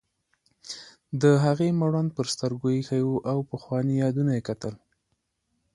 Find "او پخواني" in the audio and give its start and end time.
3.31-3.93